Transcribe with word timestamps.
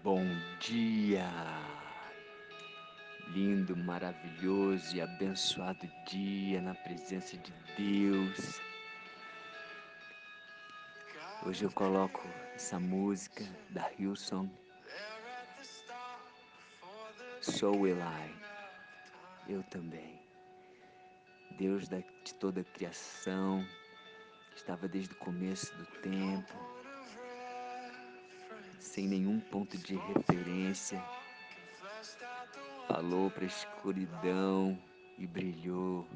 Bom 0.00 0.24
dia! 0.58 1.28
Lindo, 3.28 3.76
maravilhoso 3.76 4.96
e 4.96 5.00
abençoado 5.00 5.88
dia 6.08 6.60
na 6.60 6.74
presença 6.74 7.36
de 7.36 7.52
Deus. 7.76 8.60
Hoje 11.44 11.64
eu 11.64 11.70
coloco 11.70 12.26
essa 12.54 12.80
música 12.80 13.44
da 13.70 13.90
Hilson. 13.98 14.48
So 17.40 17.72
will 17.72 17.98
I. 17.98 18.34
Eu 19.48 19.62
também. 19.64 20.20
Deus 21.58 21.88
de 21.88 22.34
toda 22.40 22.62
a 22.62 22.64
criação 22.64 23.64
estava 24.56 24.88
desde 24.88 25.12
o 25.12 25.18
começo 25.18 25.74
do 25.76 25.86
tempo 26.00 26.71
sem 28.82 29.06
nenhum 29.06 29.40
ponto 29.40 29.78
de 29.78 29.94
referência, 29.94 31.02
falou 32.88 33.30
para 33.30 33.44
a 33.44 33.46
escuridão 33.46 34.78
e 35.16 35.26
brilhou 35.26 36.06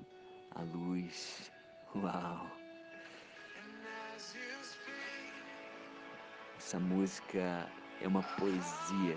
a 0.50 0.62
luz. 0.62 1.50
Uau! 1.94 2.50
Essa 6.58 6.80
música 6.80 7.70
é 8.02 8.08
uma 8.08 8.22
poesia. 8.22 9.16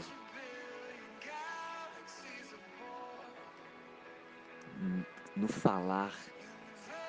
No 5.35 5.47
falar, 5.47 6.13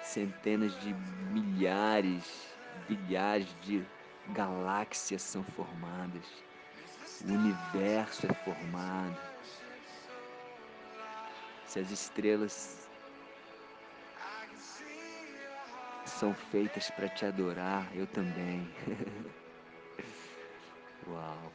centenas 0.02 0.72
de 0.80 0.94
milhares, 1.32 2.56
bilhares 2.88 3.54
de 3.60 3.84
galáxias 4.30 5.22
são 5.22 5.42
formadas, 5.42 6.24
o 7.22 7.32
universo 7.32 8.26
é 8.26 8.34
formado. 8.34 9.16
Se 11.66 11.78
as 11.78 11.90
estrelas 11.90 12.88
são 16.04 16.34
feitas 16.34 16.90
para 16.90 17.08
te 17.08 17.24
adorar, 17.24 17.88
eu 17.94 18.06
também. 18.06 18.68
Uau! 21.06 21.52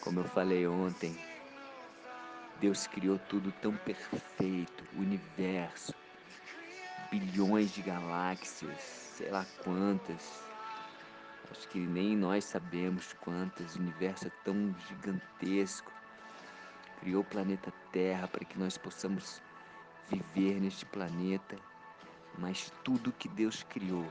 Como 0.00 0.20
eu 0.20 0.24
falei 0.24 0.66
ontem, 0.66 1.14
Deus 2.60 2.86
criou 2.86 3.18
tudo 3.18 3.52
tão 3.60 3.76
perfeito, 3.76 4.84
o 4.94 5.00
universo, 5.00 5.94
bilhões 7.10 7.72
de 7.72 7.82
galáxias, 7.82 8.80
sei 8.80 9.30
lá 9.30 9.44
quantas, 9.62 10.49
Acho 11.50 11.68
que 11.68 11.78
nem 11.80 12.16
nós 12.16 12.44
sabemos 12.44 13.12
quantas. 13.20 13.74
O 13.74 13.80
universo 13.80 14.28
é 14.28 14.30
tão 14.44 14.74
gigantesco. 14.86 15.90
Criou 17.00 17.22
o 17.22 17.24
planeta 17.24 17.72
Terra 17.90 18.28
para 18.28 18.44
que 18.44 18.58
nós 18.58 18.78
possamos 18.78 19.42
viver 20.08 20.60
neste 20.60 20.86
planeta. 20.86 21.56
Mas 22.38 22.72
tudo 22.84 23.12
que 23.12 23.28
Deus 23.28 23.64
criou 23.64 24.06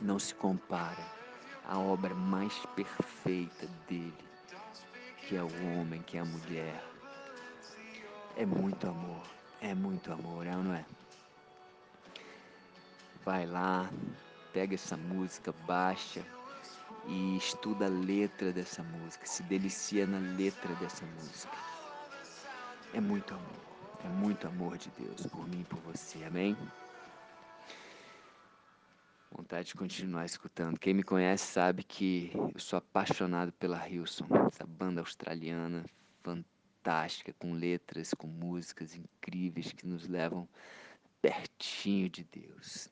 não 0.00 0.18
se 0.18 0.34
compara 0.34 1.04
à 1.64 1.78
obra 1.78 2.14
mais 2.14 2.54
perfeita 2.76 3.66
dele, 3.88 4.14
que 5.18 5.36
é 5.36 5.42
o 5.42 5.80
homem, 5.80 6.02
que 6.02 6.16
é 6.16 6.20
a 6.20 6.24
mulher. 6.24 6.84
É 8.36 8.46
muito 8.46 8.88
amor, 8.88 9.22
é 9.60 9.74
muito 9.74 10.12
amor, 10.12 10.46
é 10.46 10.56
ou 10.56 10.62
não 10.62 10.74
é? 10.74 10.84
Vai 13.24 13.46
lá, 13.46 13.88
pega 14.52 14.74
essa 14.74 14.96
música, 14.96 15.52
baixa 15.66 16.24
e 17.06 17.36
estuda 17.36 17.86
a 17.86 17.88
letra 17.88 18.52
dessa 18.52 18.82
música, 18.82 19.26
se 19.26 19.42
delicia 19.42 20.06
na 20.06 20.18
letra 20.36 20.74
dessa 20.76 21.04
música. 21.06 21.56
É 22.92 23.00
muito 23.00 23.34
amor, 23.34 23.60
é 24.04 24.08
muito 24.08 24.46
amor 24.46 24.78
de 24.78 24.90
Deus 24.90 25.26
por 25.26 25.46
mim 25.48 25.60
e 25.60 25.64
por 25.64 25.80
você, 25.80 26.22
amém? 26.24 26.56
Vontade 29.30 29.68
de 29.68 29.74
continuar 29.74 30.24
escutando. 30.24 30.78
Quem 30.78 30.94
me 30.94 31.02
conhece 31.02 31.44
sabe 31.44 31.82
que 31.82 32.30
eu 32.54 32.60
sou 32.60 32.78
apaixonado 32.78 33.52
pela 33.52 33.88
Hilson, 33.88 34.26
essa 34.46 34.64
banda 34.64 35.00
australiana 35.00 35.84
fantástica, 36.22 37.34
com 37.38 37.52
letras, 37.52 38.14
com 38.14 38.28
músicas 38.28 38.94
incríveis 38.94 39.72
que 39.72 39.86
nos 39.86 40.06
levam 40.06 40.48
pertinho 41.20 42.08
de 42.08 42.22
Deus. 42.24 42.88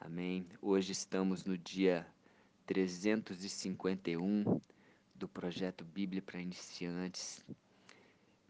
Amém? 0.00 0.46
Hoje 0.62 0.92
estamos 0.92 1.44
no 1.44 1.58
dia 1.58 2.06
351 2.70 4.60
do 5.16 5.26
projeto 5.26 5.84
Bíblia 5.84 6.22
para 6.22 6.40
Iniciantes. 6.40 7.44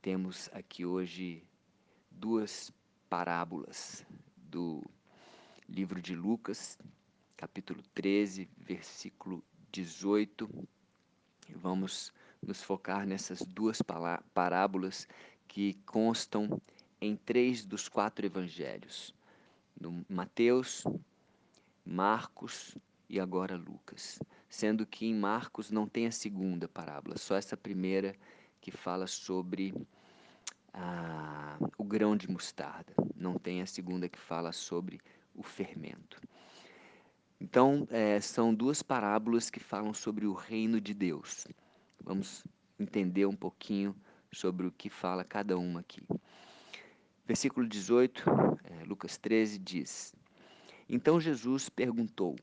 Temos 0.03 0.51
aqui 0.53 0.85
hoje 0.85 1.43
duas 2.11 2.71
parábolas 3.09 4.05
do 4.37 4.85
livro 5.67 6.03
de 6.03 6.15
Lucas, 6.15 6.79
capítulo 7.35 7.83
13, 7.95 8.47
versículo 8.59 9.43
18. 9.73 10.51
Vamos 11.57 12.13
nos 12.43 12.63
focar 12.63 13.07
nessas 13.07 13.41
duas 13.41 13.81
parábolas 14.35 15.09
que 15.49 15.73
constam 15.87 16.61
em 17.01 17.17
três 17.17 17.65
dos 17.65 17.89
quatro 17.89 18.27
evangelhos: 18.27 19.15
no 19.81 20.05
Mateus, 20.11 20.85
Marcos 21.87 22.77
e 23.11 23.19
agora 23.19 23.57
Lucas. 23.57 24.23
Sendo 24.49 24.87
que 24.87 25.05
em 25.05 25.15
Marcos 25.15 25.71
não 25.71 25.87
tem 25.87 26.07
a 26.07 26.13
segunda 26.13 26.69
parábola, 26.69 27.19
só 27.19 27.35
essa 27.37 27.57
primeira 27.57 28.15
que 28.61 28.71
fala 28.71 29.07
sobre 29.07 29.75
ah, 30.73 31.59
o 31.77 31.85
grão 31.85 32.17
de 32.17 32.31
mostarda. 32.31 32.95
Não 33.17 33.35
tem 33.35 33.61
a 33.61 33.67
segunda 33.67 34.09
que 34.09 34.19
fala 34.19 34.53
sobre 34.53 35.01
o 35.35 35.43
fermento. 35.43 36.21
Então, 37.41 37.87
é, 37.91 38.21
são 38.21 38.55
duas 38.55 38.83
parábolas 38.83 39.51
que 39.51 39.59
falam 39.59 39.93
sobre 39.93 40.27
o 40.27 40.33
reino 40.33 40.81
de 40.81 40.95
Deus. 40.95 41.47
Vamos 42.01 42.45
entender 42.79 43.27
um 43.27 43.35
pouquinho 43.35 43.97
sobre 44.31 44.67
o 44.67 44.73
que 44.73 44.89
fala 44.89 45.25
cada 45.25 45.59
uma 45.59 45.81
aqui. 45.81 46.03
Versículo 47.27 47.67
18, 47.67 48.25
é, 48.65 48.85
Lucas 48.85 49.17
13, 49.17 49.59
diz: 49.59 50.15
Então 50.89 51.19
Jesus 51.21 51.69
perguntou: 51.69 52.37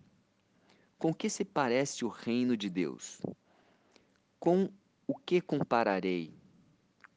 com 0.98 1.14
que 1.14 1.30
se 1.30 1.46
parece 1.46 2.04
o 2.04 2.08
reino 2.08 2.58
de 2.58 2.70
Deus? 2.70 3.22
Com 4.40 4.70
o 5.06 5.16
que 5.16 5.40
compararei? 5.40 6.34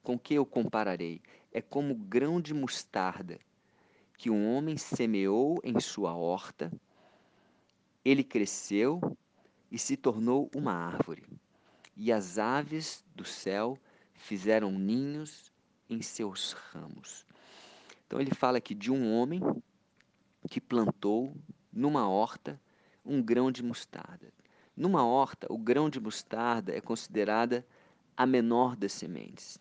Com 0.03 0.19
que 0.19 0.35
eu 0.35 0.45
compararei? 0.45 1.21
É 1.53 1.61
como 1.61 1.95
grão 1.95 2.41
de 2.41 2.55
mostarda 2.55 3.39
que 4.21 4.29
um 4.29 4.55
homem 4.55 4.77
semeou 4.77 5.59
em 5.65 5.81
sua 5.81 6.15
horta, 6.15 6.71
ele 8.05 8.23
cresceu 8.23 9.01
e 9.71 9.79
se 9.79 9.97
tornou 9.97 10.51
uma 10.55 10.75
árvore, 10.75 11.25
e 11.97 12.13
as 12.13 12.37
aves 12.37 13.03
do 13.15 13.25
céu 13.25 13.79
fizeram 14.13 14.71
ninhos 14.73 15.51
em 15.89 16.03
seus 16.03 16.53
ramos. 16.53 17.25
Então 18.07 18.21
ele 18.21 18.35
fala 18.35 18.59
aqui 18.59 18.75
de 18.75 18.93
um 18.93 19.11
homem 19.11 19.41
que 20.51 20.61
plantou 20.61 21.35
numa 21.73 22.07
horta 22.07 22.61
um 23.05 23.23
grão 23.23 23.51
de 23.51 23.63
mostarda. 23.63 24.33
Numa 24.77 25.05
horta, 25.05 25.47
o 25.51 25.59
grão 25.59 25.91
de 25.91 26.01
mostarda 26.01 26.75
é 26.75 26.81
considerada 26.81 27.67
a 28.17 28.27
menor 28.27 28.77
das 28.77 28.93
sementes. 28.93 29.59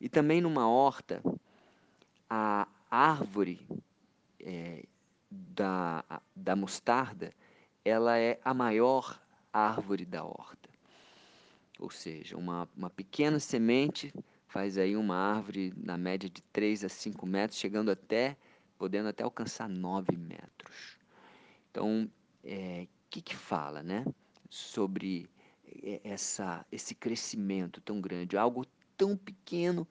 E 0.00 0.08
também 0.08 0.40
numa 0.40 0.68
horta, 0.68 1.22
a 2.28 2.68
árvore 2.90 3.66
é, 4.40 4.84
da, 5.30 6.04
da 6.34 6.56
mostarda, 6.56 7.32
ela 7.84 8.18
é 8.18 8.38
a 8.44 8.52
maior 8.52 9.20
árvore 9.52 10.04
da 10.04 10.24
horta. 10.24 10.68
Ou 11.78 11.90
seja, 11.90 12.36
uma, 12.36 12.68
uma 12.76 12.90
pequena 12.90 13.38
semente 13.38 14.12
faz 14.48 14.78
aí 14.78 14.96
uma 14.96 15.16
árvore 15.16 15.72
na 15.76 15.96
média 15.96 16.28
de 16.28 16.42
3 16.42 16.84
a 16.84 16.88
5 16.88 17.26
metros, 17.26 17.58
chegando 17.58 17.90
até, 17.90 18.36
podendo 18.78 19.08
até 19.08 19.22
alcançar 19.22 19.68
9 19.68 20.16
metros. 20.16 20.98
Então, 21.70 22.10
é, 22.46 22.86
que, 23.10 23.20
que 23.20 23.36
fala 23.36 23.82
né, 23.82 24.04
sobre 24.48 25.28
é, 25.82 26.00
essa, 26.04 26.64
esse 26.70 26.94
crescimento 26.94 27.80
tão 27.80 28.00
grande, 28.00 28.36
algo 28.36 28.64
tão 28.96 29.16
pequeno 29.16 29.86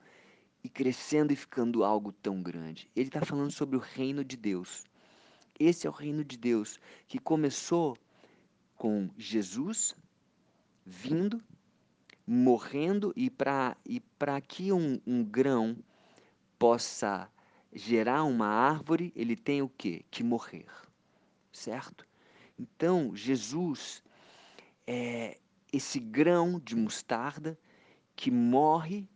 e 0.63 0.69
crescendo 0.69 1.33
e 1.33 1.35
ficando 1.35 1.83
algo 1.83 2.11
tão 2.11 2.41
grande. 2.41 2.89
Ele 2.95 3.09
está 3.09 3.23
falando 3.23 3.51
sobre 3.51 3.75
o 3.75 3.79
reino 3.79 4.23
de 4.23 4.37
Deus. 4.37 4.85
Esse 5.59 5.85
é 5.85 5.89
o 5.89 5.93
reino 5.93 6.23
de 6.23 6.37
Deus 6.37 6.79
que 7.07 7.19
começou 7.19 7.97
com 8.75 9.09
Jesus 9.17 9.95
vindo, 10.85 11.41
morrendo, 12.25 13.13
e 13.15 13.29
para 13.29 13.75
e 13.85 14.01
que 14.47 14.71
um, 14.71 14.99
um 15.05 15.23
grão 15.23 15.77
possa 16.57 17.29
gerar 17.73 18.23
uma 18.23 18.47
árvore, 18.47 19.11
ele 19.15 19.35
tem 19.35 19.61
o 19.61 19.69
quê? 19.69 20.05
Que 20.09 20.23
morrer, 20.23 20.67
certo? 21.51 22.05
Então, 22.57 23.15
Jesus, 23.15 24.03
é, 24.87 25.37
esse 25.71 25.99
grão 25.99 26.59
de 26.59 26.75
mostarda 26.75 27.57
que 28.15 28.31
morre 28.31 29.07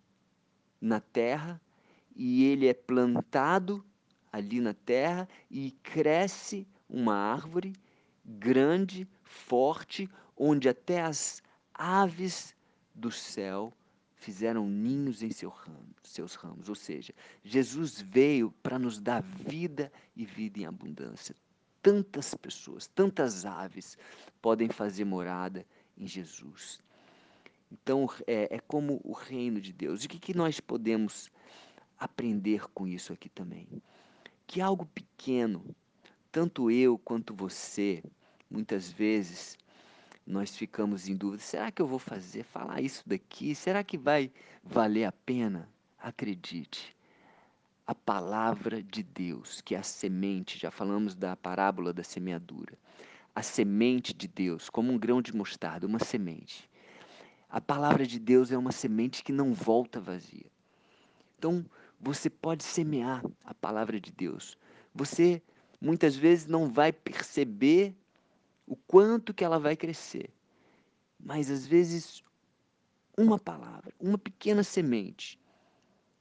na 0.82 1.00
terra 1.00 1.62
e 2.16 2.46
ele 2.46 2.68
é 2.68 2.74
plantado 2.74 3.86
ali 4.32 4.60
na 4.60 4.74
terra 4.74 5.28
e 5.50 5.72
cresce 5.84 6.68
uma 6.90 7.16
árvore 7.16 7.74
grande, 8.26 9.08
forte, 9.24 10.10
onde 10.36 10.70
até 10.70 11.02
as 11.02 11.42
aves 11.74 12.56
do 12.94 13.12
céu 13.12 13.74
fizeram 14.16 14.68
ninhos 14.68 15.24
em 15.24 15.32
seu 15.32 15.50
ramo, 15.50 15.96
seus 16.04 16.36
ramos. 16.36 16.68
Ou 16.68 16.76
seja, 16.76 17.14
Jesus 17.44 18.02
veio 18.02 18.52
para 18.62 18.78
nos 18.78 19.00
dar 19.00 19.22
vida 19.22 19.92
e 20.16 20.26
vida 20.26 20.60
em 20.60 20.66
abundância. 20.66 21.36
Tantas 21.82 22.34
pessoas, 22.34 22.88
tantas 22.88 23.46
aves 23.46 23.98
podem 24.42 24.70
fazer 24.70 25.06
morada 25.06 25.66
em 25.98 26.06
Jesus. 26.06 26.82
Então, 27.72 28.10
é, 28.26 28.56
é 28.56 28.60
como 28.60 29.00
o 29.04 29.14
reino 29.14 29.62
de 29.62 29.72
Deus. 29.72 30.04
E 30.04 30.06
o 30.08 30.10
que, 30.10 30.20
que 30.20 30.34
nós 30.36 30.60
podemos 30.60 31.30
aprender 31.98 32.68
com 32.74 32.88
isso 32.88 33.14
aqui 33.14 33.30
também? 33.30 33.68
Que 34.48 34.62
algo 34.62 34.86
pequeno, 34.88 35.64
tanto 36.32 36.72
eu 36.72 36.98
quanto 36.98 37.34
você, 37.34 38.04
muitas 38.50 38.92
vezes, 38.92 39.58
nós 40.26 40.56
ficamos 40.56 41.08
em 41.08 41.16
dúvida: 41.16 41.44
será 41.44 41.72
que 41.72 41.82
eu 41.82 41.88
vou 41.88 42.00
fazer, 42.00 42.44
falar 42.44 42.82
isso 42.82 43.04
daqui? 43.08 43.54
Será 43.54 43.84
que 43.84 43.98
vai 43.98 44.32
valer 44.64 45.06
a 45.06 45.12
pena? 45.12 45.70
Acredite, 45.98 46.96
a 47.90 47.96
palavra 47.96 48.84
de 48.84 49.02
Deus, 49.02 49.62
que 49.62 49.74
é 49.74 49.80
a 49.80 49.82
semente, 49.82 50.60
já 50.60 50.70
falamos 50.70 51.16
da 51.16 51.36
parábola 51.36 51.92
da 51.92 52.04
semeadura, 52.04 52.78
a 53.34 53.42
semente 53.42 54.14
de 54.14 54.28
Deus, 54.28 54.70
como 54.70 54.94
um 54.94 54.98
grão 55.00 55.24
de 55.24 55.36
mostarda, 55.36 55.88
uma 55.88 55.98
semente. 55.98 56.70
A 57.50 57.60
palavra 57.60 58.06
de 58.06 58.20
Deus 58.20 58.52
é 58.52 58.58
uma 58.60 58.72
semente 58.72 59.24
que 59.24 59.32
não 59.32 59.56
volta 59.56 60.00
vazia. 60.00 60.46
Então, 61.36 61.66
você 62.00 62.30
pode 62.30 62.64
semear 62.64 63.26
a 63.44 63.56
palavra 63.56 64.00
de 64.00 64.12
Deus. 64.12 64.56
Você 64.94 65.42
muitas 65.82 66.16
vezes 66.16 66.46
não 66.46 66.72
vai 66.72 66.94
perceber 66.94 67.96
o 68.68 68.76
quanto 68.76 69.34
que 69.34 69.44
ela 69.44 69.58
vai 69.58 69.76
crescer. 69.76 70.30
Mas 71.20 71.50
às 71.50 71.66
vezes 71.66 72.24
uma 73.18 73.40
palavra, 73.40 73.92
uma 74.00 74.20
pequena 74.20 74.62
semente 74.62 75.40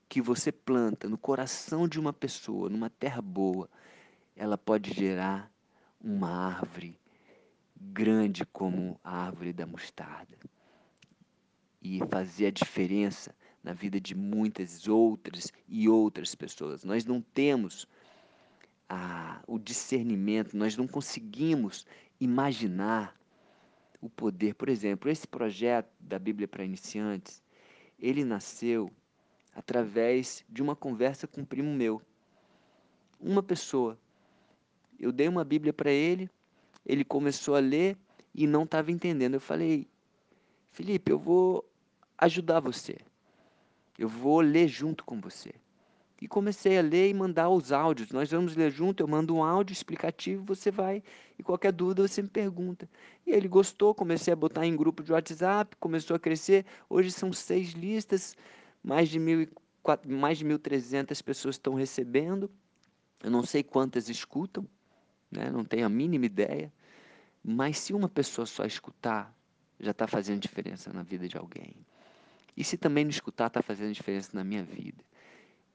que 0.09 0.23
você 0.23 0.51
planta 0.51 1.09
no 1.09 1.19
coração 1.19 1.87
de 1.87 2.01
uma 2.01 2.13
pessoa, 2.13 2.69
numa 2.69 2.89
terra 2.89 3.21
boa, 3.21 3.69
ela 4.35 4.57
pode 4.57 4.93
gerar 4.93 5.53
uma 6.01 6.31
árvore 6.31 6.99
grande 7.77 8.45
como 8.47 8.99
a 9.05 9.27
árvore 9.27 9.53
da 9.53 9.67
mostarda 9.67 10.37
e 11.83 12.01
fazer 12.11 12.47
a 12.47 12.51
diferença 12.51 13.35
na 13.63 13.73
vida 13.73 14.01
de 14.01 14.15
muitas 14.15 14.89
outras 14.89 15.53
e 15.69 15.89
outras 15.89 16.35
pessoas. 16.35 16.85
Nós 16.85 17.05
não 17.05 17.21
temos 17.21 17.87
a, 18.89 19.43
o 19.47 19.59
discernimento, 19.59 20.57
nós 20.57 20.77
não 20.77 20.89
conseguimos 20.89 21.85
imaginar 22.19 23.15
o 24.01 24.09
poder. 24.09 24.55
Por 24.55 24.69
exemplo, 24.69 25.11
esse 25.11 25.27
projeto 25.27 25.91
da 26.01 26.19
Bíblia 26.19 26.49
para 26.49 26.65
iniciantes, 26.65 27.43
ele 27.99 28.25
nasceu 28.25 28.91
através 29.59 30.45
de 30.49 30.63
uma 30.63 30.77
conversa 30.77 31.27
com 31.27 31.41
um 31.41 31.45
primo 31.45 31.75
meu. 31.75 32.01
Uma 33.21 33.43
pessoa. 33.43 33.99
Eu 34.99 35.11
dei 35.11 35.27
uma 35.27 35.43
Bíblia 35.43 35.73
para 35.73 35.91
ele, 35.91 36.31
ele 36.87 37.05
começou 37.05 37.57
a 37.57 37.59
ler 37.59 37.97
e 38.33 38.47
não 38.47 38.63
estava 38.63 38.93
entendendo. 38.93 39.35
Eu 39.35 39.41
falei, 39.41 39.89
Felipe, 40.71 41.11
eu 41.11 41.19
vou 41.19 41.69
ajudar 42.17 42.61
você. 42.61 42.99
Eu 43.99 44.09
vou 44.09 44.41
ler 44.41 44.69
junto 44.69 45.05
com 45.05 45.21
você. 45.21 45.53
E 46.23 46.29
comecei 46.29 46.79
a 46.79 46.83
ler 46.83 47.11
e 47.11 47.15
mandar 47.15 47.49
os 47.49 47.73
áudios. 47.73 48.11
Nós 48.11 48.31
vamos 48.31 48.55
ler 48.55 48.71
junto, 48.71 49.03
eu 49.03 49.09
mando 49.09 49.35
um 49.35 49.43
áudio 49.43 49.73
explicativo, 49.73 50.45
você 50.45 50.71
vai, 50.71 51.03
e 51.37 51.43
qualquer 51.43 51.73
dúvida 51.73 52.07
você 52.07 52.23
me 52.23 52.29
pergunta. 52.29 52.89
E 53.27 53.33
ele 53.33 53.49
gostou, 53.49 53.93
comecei 53.93 54.33
a 54.33 54.37
botar 54.37 54.65
em 54.67 54.77
grupo 54.77 55.03
de 55.03 55.13
WhatsApp, 55.13 55.77
começou 55.81 56.15
a 56.15 56.19
crescer. 56.19 56.65
Hoje 56.89 57.11
são 57.11 57.33
seis 57.33 57.71
listas, 57.73 58.37
mais 58.89 59.11
de 59.11 59.19
mil 59.19 59.47
mais 60.07 60.39
de 60.39 60.45
1.300 60.47 61.23
pessoas 61.23 61.55
estão 61.55 61.75
recebendo. 61.75 62.51
Eu 63.23 63.31
não 63.31 63.43
sei 63.43 63.63
quantas 63.63 64.09
escutam, 64.09 64.67
né? 65.31 65.51
não 65.51 65.65
tenho 65.65 65.87
a 65.87 65.89
mínima 65.89 66.27
ideia. 66.27 66.73
Mas 67.45 67.79
se 67.79 67.93
uma 67.93 68.09
pessoa 68.09 68.47
só 68.47 68.65
escutar, 68.65 69.35
já 69.79 69.93
está 69.93 70.07
fazendo 70.07 70.41
diferença 70.41 70.93
na 70.93 71.03
vida 71.03 71.29
de 71.29 71.37
alguém. 71.37 71.75
E 72.57 72.65
se 72.65 72.77
também 72.77 73.05
não 73.05 73.11
escutar, 73.11 73.47
está 73.47 73.63
fazendo 73.63 73.93
diferença 73.93 74.31
na 74.35 74.43
minha 74.43 74.63
vida. 74.63 75.03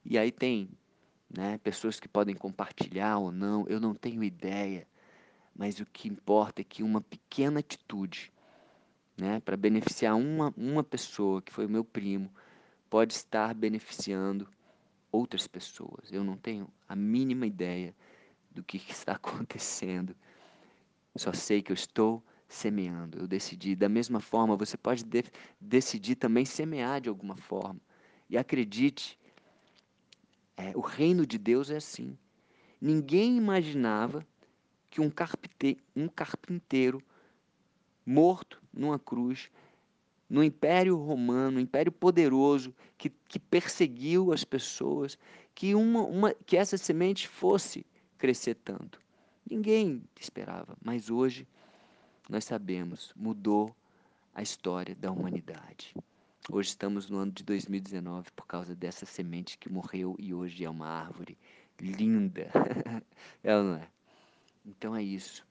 E 0.06 0.18
aí 0.18 0.32
tem 0.32 0.70
né, 1.30 1.58
pessoas 1.60 2.00
que 2.00 2.08
podem 2.08 2.36
compartilhar 2.36 3.18
ou 3.18 3.32
não, 3.32 3.68
eu 3.68 3.80
não 3.80 3.96
tenho 3.96 4.24
ideia. 4.24 4.88
Mas 5.56 5.80
o 5.80 5.86
que 5.86 6.08
importa 6.08 6.62
é 6.62 6.64
que 6.64 6.84
uma 6.84 7.02
pequena 7.02 7.62
atitude 7.62 8.32
né, 9.18 9.40
para 9.40 9.58
beneficiar 9.58 10.16
uma, 10.16 10.54
uma 10.58 10.84
pessoa, 10.84 11.42
que 11.42 11.54
foi 11.54 11.66
o 11.66 11.70
meu 11.70 11.84
primo, 11.84 12.32
pode 12.94 13.16
estar 13.16 13.56
beneficiando 13.56 14.48
outras 15.12 15.48
pessoas. 15.48 16.12
Eu 16.12 16.24
não 16.24 16.38
tenho 16.38 16.70
a 16.88 16.96
mínima 16.96 17.48
ideia 17.48 17.92
do 18.52 18.62
que, 18.64 18.78
está 18.78 19.14
acontecendo. 19.18 20.16
Só 21.16 21.34
sei 21.34 21.64
que 21.64 21.72
eu 21.72 21.74
estou 21.74 22.24
semeando. 22.48 23.18
Eu 23.18 23.28
decidi. 23.28 23.76
Da 23.76 23.90
mesma 23.90 24.20
forma, 24.20 24.56
você 24.56 24.78
pode 24.78 25.04
de 25.04 25.24
decidir 25.60 26.18
também 26.18 26.46
semear 26.46 27.02
de 27.02 27.10
alguma 27.10 27.36
forma. 27.36 27.82
E 28.30 28.38
acredite, 28.38 29.18
é, 30.56 30.78
o 30.78 30.82
reino 30.82 31.26
de 31.26 31.40
Deus 31.40 31.72
é 31.72 31.78
assim. 31.78 32.16
Ninguém 32.80 33.38
imaginava 33.38 34.24
que 34.92 35.02
um, 35.02 35.12
um 35.96 36.08
carpinteiro 36.08 37.02
morto 38.06 38.62
numa 38.72 39.00
cruz, 39.00 39.50
no 40.34 40.44
Império 40.44 40.98
Romano, 40.98 41.60
um 41.60 41.62
império 41.62 41.92
poderoso 41.92 42.74
que, 42.98 43.12
que 43.28 43.38
perseguiu 43.38 44.34
as 44.34 44.44
pessoas, 44.44 45.16
que, 45.54 45.76
uma, 45.76 46.02
uma, 46.02 46.34
que 46.34 46.58
essa 46.58 46.76
semente 46.76 47.28
fosse 47.28 47.86
crescer 48.18 48.56
tanto. 48.56 49.00
Ninguém 49.48 50.04
esperava, 50.20 50.76
mas 50.84 51.12
hoje 51.12 51.48
nós 52.28 52.46
sabemos, 52.46 53.14
mudou 53.16 53.76
a 54.34 54.42
história 54.42 54.96
da 54.96 55.12
humanidade. 55.12 55.94
Hoje 56.52 56.70
estamos 56.70 57.08
no 57.08 57.20
ano 57.20 57.32
de 57.32 57.44
2019 57.44 58.32
por 58.32 58.48
causa 58.48 58.76
dessa 58.76 59.06
semente 59.06 59.56
que 59.60 59.72
morreu 59.72 60.16
e 60.18 60.34
hoje 60.34 60.66
é 60.66 60.70
uma 60.70 60.88
árvore 60.88 61.38
linda. 61.80 62.50
é 63.44 63.56
ou 63.56 63.64
não 63.64 63.76
é? 63.76 63.88
Então 64.66 64.96
é 64.96 65.04
isso. 65.04 65.46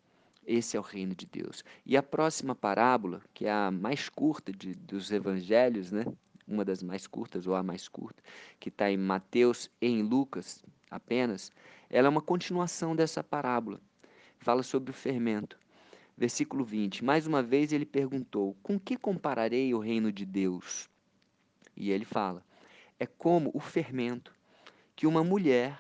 Esse 0.46 0.76
é 0.76 0.80
o 0.80 0.82
reino 0.82 1.14
de 1.14 1.26
Deus. 1.26 1.64
E 1.86 1.96
a 1.96 2.02
próxima 2.02 2.54
parábola, 2.54 3.22
que 3.32 3.46
é 3.46 3.52
a 3.52 3.70
mais 3.70 4.08
curta 4.08 4.52
de, 4.52 4.74
dos 4.74 5.10
evangelhos, 5.12 5.92
né? 5.92 6.04
uma 6.46 6.64
das 6.64 6.82
mais 6.82 7.06
curtas, 7.06 7.46
ou 7.46 7.54
a 7.54 7.62
mais 7.62 7.88
curta, 7.88 8.22
que 8.58 8.68
está 8.68 8.90
em 8.90 8.96
Mateus 8.96 9.70
e 9.80 9.86
em 9.86 10.02
Lucas 10.02 10.64
apenas, 10.90 11.52
ela 11.88 12.08
é 12.08 12.10
uma 12.10 12.20
continuação 12.20 12.94
dessa 12.96 13.22
parábola. 13.22 13.80
Fala 14.38 14.62
sobre 14.62 14.90
o 14.90 14.94
fermento. 14.94 15.58
Versículo 16.16 16.64
20. 16.64 17.04
Mais 17.04 17.26
uma 17.26 17.42
vez 17.42 17.72
ele 17.72 17.86
perguntou: 17.86 18.56
Com 18.62 18.78
que 18.78 18.96
compararei 18.96 19.72
o 19.72 19.78
reino 19.78 20.12
de 20.12 20.26
Deus? 20.26 20.88
E 21.76 21.90
ele 21.90 22.04
fala: 22.04 22.44
É 22.98 23.06
como 23.06 23.50
o 23.54 23.60
fermento 23.60 24.34
que 24.94 25.06
uma 25.06 25.24
mulher 25.24 25.78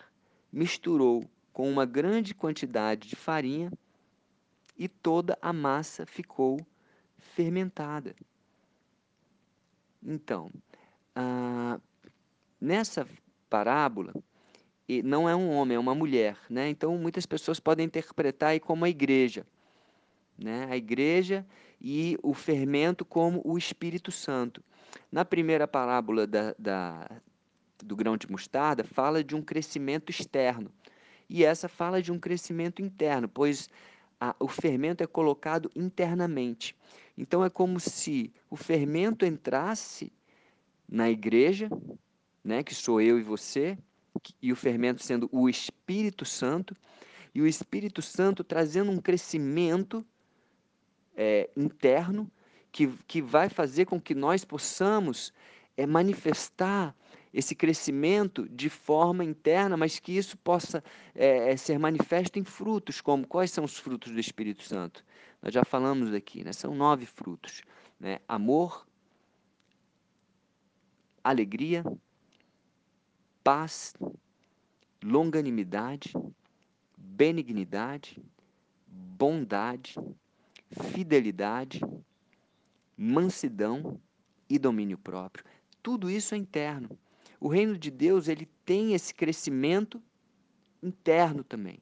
misturou 0.52 1.28
com 1.52 1.70
uma 1.70 1.84
grande 1.84 2.34
quantidade 2.34 3.08
de 3.08 3.16
farinha 3.16 3.70
e 4.76 4.88
toda 4.88 5.38
a 5.40 5.52
massa 5.52 6.06
ficou 6.06 6.58
fermentada. 7.18 8.14
Então, 10.02 10.50
ah, 11.14 11.80
nessa 12.60 13.06
parábola, 13.48 14.12
não 15.04 15.28
é 15.28 15.34
um 15.34 15.50
homem, 15.50 15.76
é 15.76 15.80
uma 15.80 15.94
mulher. 15.94 16.36
Né? 16.50 16.68
Então, 16.68 16.96
muitas 16.98 17.24
pessoas 17.24 17.60
podem 17.60 17.86
interpretar 17.86 18.50
aí 18.50 18.60
como 18.60 18.84
a 18.84 18.88
igreja 18.88 19.46
né? 20.42 20.66
a 20.70 20.76
igreja 20.76 21.46
e 21.80 22.16
o 22.22 22.34
fermento 22.34 23.04
como 23.04 23.40
o 23.44 23.56
Espírito 23.56 24.10
Santo. 24.10 24.62
Na 25.10 25.24
primeira 25.24 25.66
parábola 25.66 26.26
da, 26.26 26.54
da, 26.58 27.10
do 27.82 27.96
grão 27.96 28.16
de 28.16 28.30
mostarda, 28.30 28.84
fala 28.84 29.22
de 29.24 29.34
um 29.34 29.42
crescimento 29.42 30.10
externo. 30.10 30.70
E 31.28 31.44
essa 31.44 31.68
fala 31.68 32.02
de 32.02 32.12
um 32.12 32.18
crescimento 32.18 32.82
interno, 32.82 33.28
pois 33.28 33.70
a, 34.22 34.36
o 34.38 34.46
fermento 34.46 35.02
é 35.02 35.06
colocado 35.06 35.68
internamente. 35.74 36.76
Então 37.18 37.44
é 37.44 37.50
como 37.50 37.80
se 37.80 38.32
o 38.48 38.54
fermento 38.54 39.26
entrasse 39.26 40.12
na 40.88 41.10
igreja, 41.10 41.68
né, 42.44 42.62
que 42.62 42.72
sou 42.72 43.00
eu 43.00 43.18
e 43.18 43.22
você, 43.24 43.76
e 44.40 44.52
o 44.52 44.56
fermento 44.56 45.02
sendo 45.02 45.28
o 45.32 45.48
Espírito 45.48 46.24
Santo, 46.24 46.76
e 47.34 47.42
o 47.42 47.48
Espírito 47.48 48.00
Santo 48.00 48.44
trazendo 48.44 48.92
um 48.92 49.00
crescimento 49.00 50.06
é, 51.16 51.50
interno 51.56 52.30
que, 52.70 52.86
que 53.08 53.20
vai 53.20 53.48
fazer 53.48 53.86
com 53.86 54.00
que 54.00 54.14
nós 54.14 54.44
possamos 54.44 55.32
é, 55.76 55.84
manifestar 55.84 56.94
esse 57.32 57.54
crescimento 57.54 58.48
de 58.48 58.68
forma 58.68 59.24
interna, 59.24 59.76
mas 59.76 59.98
que 59.98 60.16
isso 60.16 60.36
possa 60.36 60.82
é, 61.14 61.56
ser 61.56 61.78
manifesto 61.78 62.38
em 62.38 62.44
frutos, 62.44 63.00
como 63.00 63.26
quais 63.26 63.50
são 63.50 63.64
os 63.64 63.78
frutos 63.78 64.12
do 64.12 64.20
Espírito 64.20 64.62
Santo? 64.62 65.04
Nós 65.42 65.52
já 65.52 65.64
falamos 65.64 66.12
aqui, 66.12 66.44
né? 66.44 66.52
são 66.52 66.74
nove 66.74 67.06
frutos: 67.06 67.62
né? 67.98 68.18
amor, 68.28 68.86
alegria, 71.24 71.84
paz, 73.42 73.94
longanimidade, 75.02 76.12
benignidade, 76.96 78.22
bondade, 78.86 79.96
fidelidade, 80.92 81.80
mansidão 82.96 84.00
e 84.48 84.58
domínio 84.58 84.98
próprio. 84.98 85.44
Tudo 85.82 86.10
isso 86.10 86.34
é 86.34 86.38
interno. 86.38 86.90
O 87.40 87.48
reino 87.48 87.76
de 87.76 87.90
Deus 87.90 88.28
ele 88.28 88.46
tem 88.64 88.94
esse 88.94 89.12
crescimento 89.12 90.00
interno 90.82 91.42
também. 91.42 91.78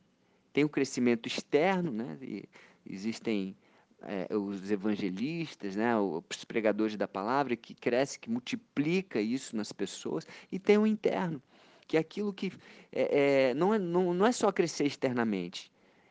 Tem 0.52 0.64
o 0.64 0.69
crescimento 0.69 1.26
externo, 1.26 1.92
né? 1.92 2.19
E 2.23 2.45
existem 2.87 3.57
é, 4.02 4.35
os 4.35 4.71
evangelistas, 4.71 5.76
né, 5.76 5.97
os 5.99 6.45
pregadores 6.45 6.97
da 6.97 7.07
palavra, 7.07 7.57
que 7.57 7.75
cresce, 7.75 8.19
que 8.19 8.30
multiplica 8.30 9.21
isso 9.21 9.57
nas 9.57 9.73
pessoas, 9.73 10.26
e 10.50 10.59
tem 10.59 10.78
o 10.78 10.87
interno, 10.87 11.42
que 11.87 11.97
é 11.97 12.00
aquilo 12.00 12.33
que 12.33 12.52
é, 12.92 13.50
é, 13.50 13.54
não, 13.54 13.75
é, 13.75 13.78
não, 13.78 14.14
não 14.14 14.26
é 14.26 14.33
só 14.33 14.50
crescer 14.50 14.87
externamente, 14.87 15.71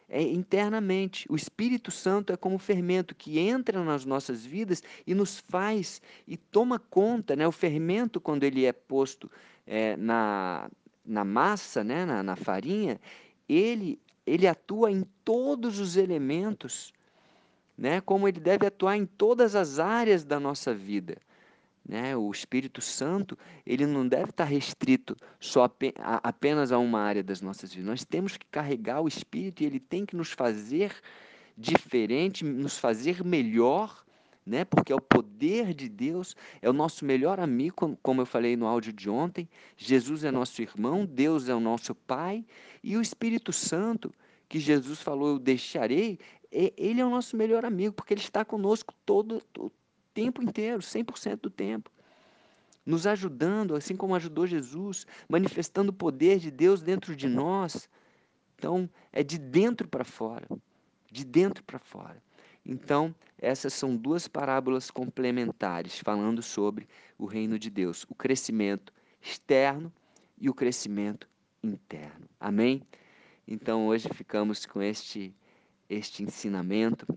é 0.10 0.22
internamente. 0.22 1.26
O 1.30 1.36
Espírito 1.36 1.92
Santo 1.92 2.34
é 2.34 2.38
como 2.38 2.58
fermento 2.58 3.16
que 3.16 3.40
entra 3.40 3.84
nas 3.84 4.06
nossas 4.06 4.46
vidas 4.46 4.84
e 5.06 5.14
nos 5.14 5.40
faz 5.40 6.02
e 6.28 6.36
toma 6.36 6.80
conta, 6.80 7.36
né? 7.36 7.48
O 7.48 7.52
fermento, 7.52 8.20
quando 8.20 8.44
ele 8.44 8.66
é 8.66 8.74
posto 8.74 9.30
é, 9.66 9.96
na, 9.98 10.70
na 11.06 11.24
massa, 11.24 11.84
né? 11.84 12.06
na, 12.06 12.24
na 12.24 12.36
farinha, 12.36 13.00
ele, 13.48 14.00
ele 14.26 14.48
atua 14.48 14.92
em 14.92 15.04
todos 15.24 15.80
os 15.80 15.96
elementos 15.96 16.92
né, 17.80 18.02
como 18.02 18.28
ele 18.28 18.42
deve 18.42 18.68
atuar 18.68 18.98
em 18.98 19.06
todas 19.06 19.56
as 19.56 19.80
áreas 19.80 20.26
da 20.26 20.38
nossa 20.38 20.76
vida. 20.76 21.18
Né? 21.90 22.16
O 22.16 22.30
Espírito 22.30 22.82
Santo 22.82 23.36
ele 23.66 23.88
não 23.88 24.08
deve 24.08 24.30
estar 24.30 24.44
restrito 24.44 25.18
só 25.40 25.68
apenas 26.22 26.72
a 26.72 26.78
uma 26.78 27.02
área 27.02 27.24
das 27.24 27.42
nossas 27.42 27.74
vidas. 27.74 27.90
Nós 27.90 28.06
temos 28.06 28.38
que 28.38 28.46
carregar 28.46 29.02
o 29.02 29.08
Espírito 29.08 29.64
e 29.64 29.66
ele 29.66 29.80
tem 29.80 30.06
que 30.06 30.16
nos 30.16 30.32
fazer 30.32 30.94
diferente, 31.58 32.46
nos 32.46 32.78
fazer 32.78 33.24
melhor, 33.24 34.06
né? 34.46 34.66
porque 34.66 34.94
é 34.94 34.96
o 34.96 35.02
poder 35.02 35.74
de 35.74 35.90
Deus, 35.90 36.36
é 36.62 36.70
o 36.70 36.74
nosso 36.74 37.04
melhor 37.04 37.40
amigo, 37.40 37.98
como 38.04 38.22
eu 38.22 38.26
falei 38.28 38.56
no 38.56 38.68
áudio 38.68 38.94
de 38.94 39.10
ontem. 39.10 39.50
Jesus 39.76 40.24
é 40.24 40.30
nosso 40.30 40.62
irmão, 40.62 41.08
Deus 41.08 41.50
é 41.50 41.56
o 41.56 41.60
nosso 41.60 41.96
Pai 41.96 42.46
e 42.84 42.98
o 42.98 43.02
Espírito 43.02 43.52
Santo 43.52 44.14
que 44.48 44.60
Jesus 44.60 45.02
falou, 45.02 45.30
eu 45.30 45.40
deixarei, 45.40 46.20
ele 46.52 47.02
é 47.02 47.06
o 47.06 47.10
nosso 47.10 47.36
melhor 47.36 47.66
amigo, 47.66 47.94
porque 47.94 48.14
ele 48.14 48.22
está 48.22 48.46
conosco 48.46 48.94
todo 49.06 49.42
tempo 50.20 50.44
inteiro, 50.44 50.82
100% 50.82 51.38
do 51.38 51.50
tempo. 51.50 51.90
Nos 52.86 53.08
ajudando, 53.08 53.74
assim 53.74 53.96
como 53.96 54.16
ajudou 54.16 54.46
Jesus, 54.46 55.08
manifestando 55.30 55.92
o 55.92 55.96
poder 55.96 56.40
de 56.40 56.52
Deus 56.52 56.82
dentro 56.82 57.16
de 57.16 57.26
nós. 57.30 57.90
Então, 58.58 58.90
é 59.14 59.24
de 59.24 59.38
dentro 59.38 59.88
para 59.88 60.04
fora. 60.04 60.46
De 61.10 61.24
dentro 61.24 61.64
para 61.64 61.80
fora. 61.80 62.22
Então, 62.66 63.16
essas 63.38 63.74
são 63.74 63.96
duas 63.96 64.28
parábolas 64.28 64.92
complementares, 64.92 66.00
falando 66.00 66.42
sobre 66.42 66.86
o 67.18 67.26
reino 67.26 67.58
de 67.58 67.70
Deus: 67.70 68.06
o 68.10 68.14
crescimento 68.14 68.92
externo 69.22 69.94
e 70.38 70.50
o 70.50 70.54
crescimento 70.54 71.30
interno. 71.64 72.28
Amém? 72.38 72.84
Então, 73.48 73.88
hoje 73.88 74.10
ficamos 74.14 74.66
com 74.66 74.82
este 74.82 75.34
este 75.90 76.22
ensinamento, 76.22 77.08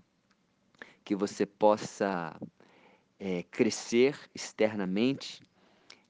que 1.03 1.15
você 1.15 1.45
possa 1.45 2.35
é, 3.25 3.41
crescer 3.43 4.19
externamente, 4.35 5.41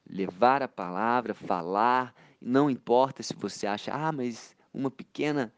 levar 0.10 0.63
a 0.63 0.67
palavra, 0.67 1.36
falar, 1.36 2.12
não 2.41 2.72
importa 2.72 3.22
se 3.22 3.36
você 3.36 3.67
acha, 3.67 3.93
ah, 3.93 4.12
mas 4.12 4.55
uma 4.74 4.89
pequena 4.89 5.53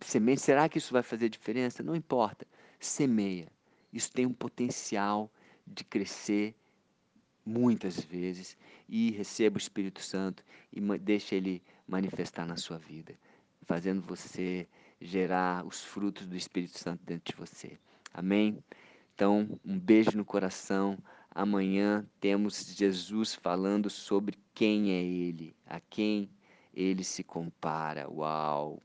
semente, 0.00 0.40
será 0.40 0.70
que 0.70 0.78
isso 0.78 0.94
vai 0.94 1.02
fazer 1.02 1.28
diferença? 1.28 1.82
Não 1.82 1.94
importa, 1.94 2.46
semeia. 2.78 3.52
Isso 3.92 4.10
tem 4.10 4.24
um 4.24 4.32
potencial 4.32 5.30
de 5.66 5.84
crescer 5.84 6.54
muitas 7.44 8.00
vezes 8.00 8.56
e 8.88 9.10
receba 9.10 9.56
o 9.56 9.60
Espírito 9.60 10.02
Santo 10.02 10.42
e 10.72 10.80
deixe 10.98 11.34
ele 11.34 11.62
manifestar 11.86 12.46
na 12.46 12.56
sua 12.56 12.78
vida, 12.78 13.14
fazendo 13.66 14.00
você 14.00 14.66
gerar 14.98 15.66
os 15.66 15.84
frutos 15.84 16.26
do 16.26 16.36
Espírito 16.36 16.78
Santo 16.78 17.04
dentro 17.04 17.34
de 17.34 17.38
você. 17.38 17.78
Amém? 18.14 18.64
Então, 19.20 19.46
um 19.62 19.78
beijo 19.78 20.16
no 20.16 20.24
coração. 20.24 20.96
Amanhã 21.30 22.06
temos 22.18 22.74
Jesus 22.74 23.34
falando 23.34 23.90
sobre 23.90 24.38
quem 24.54 24.92
é 24.92 25.02
Ele, 25.02 25.54
a 25.66 25.78
quem 25.78 26.30
Ele 26.72 27.04
se 27.04 27.22
compara. 27.22 28.10
Uau! 28.10 28.82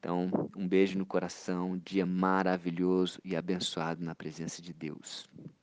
Então, 0.00 0.50
um 0.56 0.66
beijo 0.66 0.98
no 0.98 1.06
coração, 1.06 1.70
um 1.70 1.78
dia 1.78 2.04
maravilhoso 2.04 3.20
e 3.24 3.36
abençoado 3.36 4.02
na 4.02 4.16
presença 4.16 4.60
de 4.60 4.72
Deus. 4.72 5.30